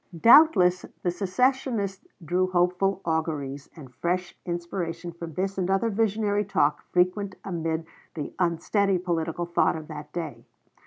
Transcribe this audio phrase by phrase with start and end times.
[0.19, 6.81] Doubtless the secessionists drew hopeful auguries and fresh inspiration from this and other visionary talk
[6.91, 7.85] frequent amid
[8.15, 10.43] the unsteady political thought of that day.